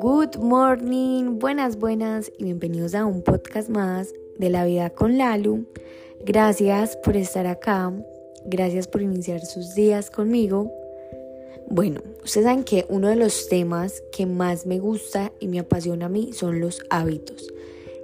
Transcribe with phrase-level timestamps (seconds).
[0.00, 5.66] Good morning, buenas, buenas y bienvenidos a un podcast más de la vida con Lalu.
[6.24, 7.92] Gracias por estar acá,
[8.44, 10.72] gracias por iniciar sus días conmigo.
[11.68, 16.06] Bueno, ustedes saben que uno de los temas que más me gusta y me apasiona
[16.06, 17.54] a mí son los hábitos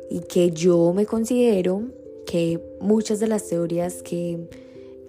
[0.09, 1.83] y que yo me considero
[2.25, 4.49] que muchas de las teorías que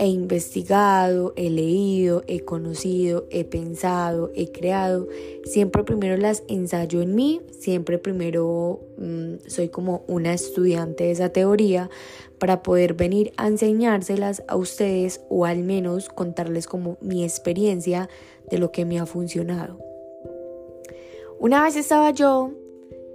[0.02, 5.10] He investigado, he leído, he conocido, he pensado, he creado.
[5.44, 11.30] Siempre primero las ensayo en mí, siempre primero mm, soy como una estudiante de esa
[11.30, 11.90] teoría
[12.40, 18.08] para poder venir a enseñárselas a ustedes o al menos contarles como mi experiencia
[18.50, 19.80] de lo que me ha funcionado.
[21.40, 22.52] Una vez estaba yo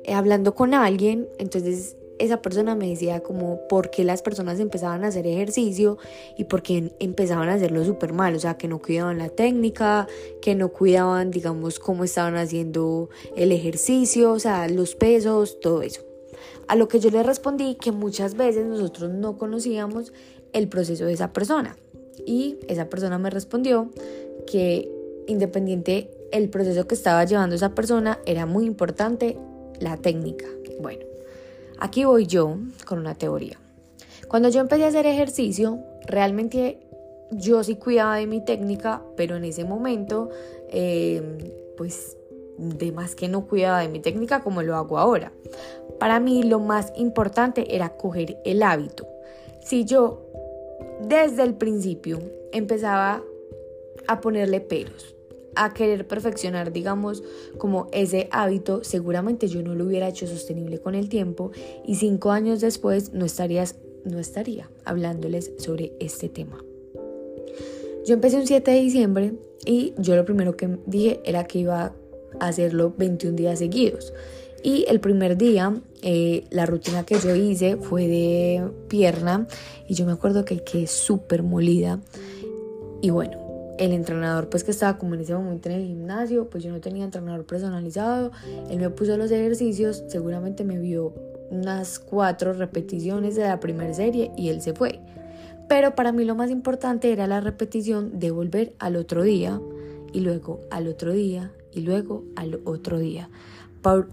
[0.05, 5.05] eh, hablando con alguien, entonces esa persona me decía como por qué las personas empezaban
[5.05, 5.99] a hacer ejercicio
[6.37, 10.07] y por qué empezaban a hacerlo súper mal, o sea, que no cuidaban la técnica,
[10.41, 16.03] que no cuidaban, digamos, cómo estaban haciendo el ejercicio, o sea, los pesos, todo eso.
[16.69, 20.13] A lo que yo le respondí que muchas veces nosotros no conocíamos
[20.53, 21.77] el proceso de esa persona
[22.27, 23.91] y esa persona me respondió
[24.47, 24.91] que
[25.27, 29.37] independiente el proceso que estaba llevando esa persona era muy importante
[29.81, 30.47] la técnica.
[30.81, 31.05] Bueno,
[31.79, 33.59] Aquí voy yo con una teoría.
[34.29, 36.81] Cuando yo empecé a hacer ejercicio, realmente
[37.31, 40.31] yo sí cuidaba de mi técnica, pero en ese momento,
[40.69, 41.39] em,
[41.77, 42.17] pues
[42.59, 45.33] de más que no cuidaba de mi técnica como lo hago ahora.
[45.99, 49.07] Para mí lo más importante era coger el hábito.
[49.61, 50.27] Si yo
[51.01, 52.21] desde el principio
[52.53, 53.23] empezaba
[54.07, 55.14] a ponerle peros,
[55.57, 57.23] a querer perfeccionar, digamos,
[57.59, 61.51] como ese hábito, seguramente yo no lo hubiera hecho sostenible con el tiempo
[61.85, 66.63] y cinco años después no, estarías, no estaría hablándoles sobre este tema.
[68.07, 69.33] Yo empecé un 7 de diciembre
[69.65, 71.95] y yo lo primero que dije era que iba
[72.39, 74.13] a hacerlo 21 días seguidos.
[74.63, 79.47] Y el primer día, eh, la rutina que yo hice fue de pierna
[79.89, 82.01] y yo me acuerdo que quedé súper molida.
[83.01, 83.44] Y bueno,
[83.79, 86.81] el entrenador pues que estaba como en ese momento en el gimnasio, pues yo no
[86.81, 88.31] tenía entrenador personalizado,
[88.71, 91.15] él me puso los ejercicios, seguramente me vio
[91.51, 95.01] unas cuatro repeticiones de la primera serie y él se fue.
[95.69, 99.61] Pero para mí lo más importante era la repetición de volver al otro día
[100.13, 103.29] y luego al otro día y luego al otro día.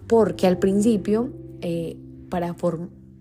[0.07, 1.97] porque al principio, eh,
[2.29, 2.55] para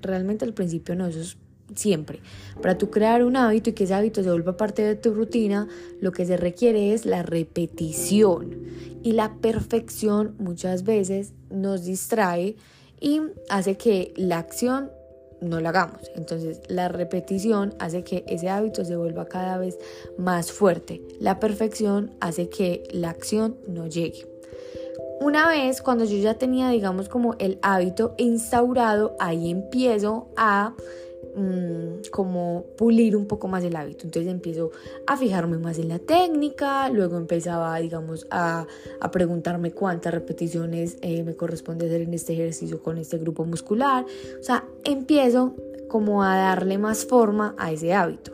[0.00, 1.36] realmente al principio no, eso es
[1.74, 2.20] siempre.
[2.60, 5.68] Para tú crear un hábito y que ese hábito se vuelva parte de tu rutina,
[6.00, 8.56] lo que se requiere es la repetición.
[9.02, 12.56] Y la perfección muchas veces nos distrae
[13.00, 14.90] y hace que la acción
[15.40, 16.10] no la hagamos.
[16.14, 19.78] Entonces la repetición hace que ese hábito se vuelva cada vez
[20.18, 21.02] más fuerte.
[21.18, 24.26] La perfección hace que la acción no llegue.
[25.20, 30.74] Una vez cuando yo ya tenía digamos como el hábito instaurado, ahí empiezo a
[31.40, 34.04] Mm, como pulir un poco más el hábito.
[34.04, 34.72] Entonces empiezo
[35.06, 38.66] a fijarme más en la técnica, luego empezaba, digamos, a,
[39.00, 44.04] a preguntarme cuántas repeticiones eh, me corresponde hacer en este ejercicio con este grupo muscular.
[44.38, 45.54] O sea, empiezo
[45.88, 48.32] como a darle más forma a ese hábito.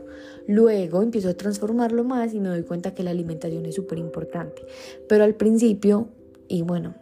[0.48, 4.62] Luego empiezo a transformarlo más y me doy cuenta que la alimentación es súper importante.
[5.08, 6.08] Pero al principio,
[6.48, 6.94] y bueno,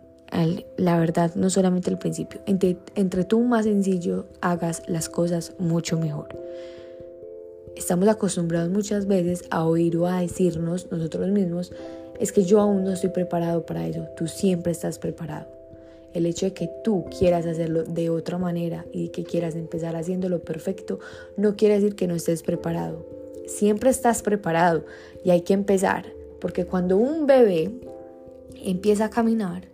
[0.77, 5.99] la verdad, no solamente al principio, entre, entre tú más sencillo hagas las cosas mucho
[5.99, 6.29] mejor.
[7.77, 11.73] Estamos acostumbrados muchas veces a oír o a decirnos nosotros mismos,
[12.19, 15.47] es que yo aún no estoy preparado para eso, tú siempre estás preparado.
[16.13, 20.41] El hecho de que tú quieras hacerlo de otra manera y que quieras empezar haciéndolo
[20.41, 21.01] perfecto
[21.37, 23.05] no quiere decir que no estés preparado.
[23.47, 24.85] Siempre estás preparado
[25.25, 26.07] y hay que empezar,
[26.41, 27.73] porque cuando un bebé
[28.65, 29.74] empieza a caminar,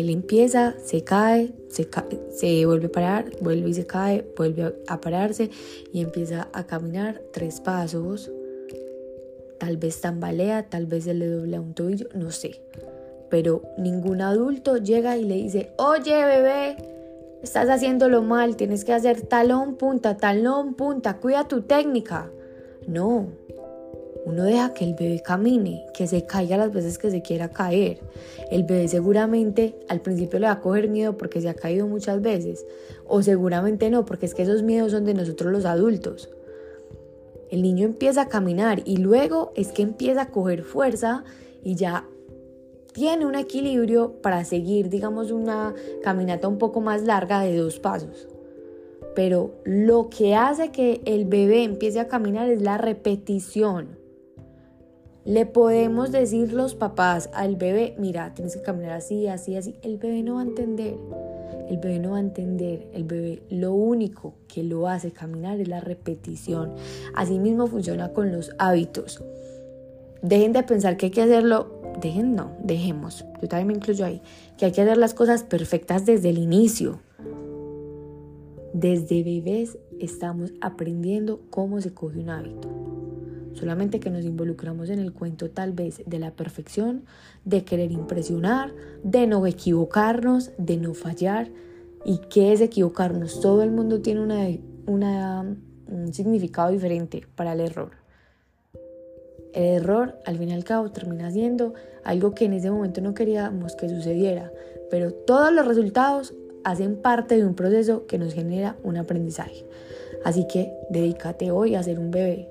[0.00, 1.88] él empieza, se cae, se,
[2.30, 5.50] se vuelve a parar, vuelve y se cae, vuelve a pararse
[5.92, 8.30] y empieza a caminar tres pasos.
[9.58, 12.60] Tal vez tambalea, tal vez se le dobla un tobillo, no sé.
[13.30, 16.76] Pero ningún adulto llega y le dice, oye bebé,
[17.42, 22.30] estás haciéndolo mal, tienes que hacer talón, punta, talón, punta, cuida tu técnica.
[22.88, 23.28] No,
[24.26, 27.98] uno deja que el bebé camine, que se caiga las veces que se quiera caer.
[28.50, 32.22] El bebé seguramente al principio le va a coger miedo porque se ha caído muchas
[32.22, 32.64] veces.
[33.06, 36.30] O seguramente no, porque es que esos miedos son de nosotros los adultos.
[37.50, 41.24] El niño empieza a caminar y luego es que empieza a coger fuerza
[41.62, 42.08] y ya
[42.94, 48.26] tiene un equilibrio para seguir, digamos, una caminata un poco más larga de dos pasos.
[49.14, 54.03] Pero lo que hace que el bebé empiece a caminar es la repetición
[55.24, 59.74] Le podemos decir los papás al bebé, mira, tienes que caminar así, así, así.
[59.80, 60.98] El bebé no va a entender.
[61.70, 62.86] El bebé no va a entender.
[62.92, 66.74] El bebé lo único que lo hace caminar es la repetición.
[67.14, 69.24] Así mismo funciona con los hábitos.
[70.20, 71.80] Dejen de pensar que hay que hacerlo.
[72.02, 73.24] Dejen, no, dejemos.
[73.40, 74.20] Yo también me incluyo ahí.
[74.58, 77.00] Que hay que hacer las cosas perfectas desde el inicio.
[78.74, 82.93] Desde bebés estamos aprendiendo cómo se coge un hábito.
[83.54, 87.04] Solamente que nos involucramos en el cuento tal vez de la perfección,
[87.44, 88.72] de querer impresionar,
[89.02, 91.48] de no equivocarnos, de no fallar.
[92.04, 93.40] ¿Y qué es equivocarnos?
[93.40, 94.20] Todo el mundo tiene
[94.86, 95.56] una,
[95.86, 97.92] un significado diferente para el error.
[99.52, 103.14] El error, al fin y al cabo, termina siendo algo que en ese momento no
[103.14, 104.52] queríamos que sucediera,
[104.90, 106.34] pero todos los resultados
[106.64, 109.64] hacen parte de un proceso que nos genera un aprendizaje.
[110.24, 112.48] Así que dedícate hoy a ser un bebé,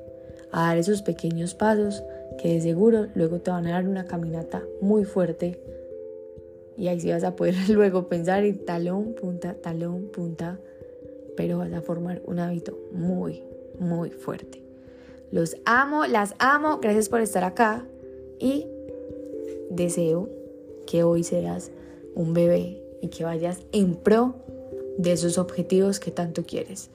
[0.54, 2.04] a dar esos pequeños pasos
[2.42, 5.60] que de seguro luego te van a dar una caminata muy fuerte
[6.78, 10.60] y ahí sí vas a poder luego pensar en talón, punta, talón, punta,
[11.36, 13.44] pero vas a formar un hábito muy,
[13.80, 14.64] muy fuerte.
[15.32, 17.86] Los amo, las amo, gracias por estar acá
[18.40, 18.68] y
[19.70, 20.30] deseo
[20.86, 21.72] que hoy seas
[22.16, 24.36] un bebé y que vayas en pro
[24.98, 26.90] de esos objetivos que tanto quieres.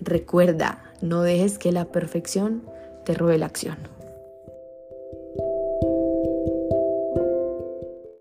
[0.00, 2.62] Recuerda, no dejes que la perfección
[3.04, 3.76] te robe la acción.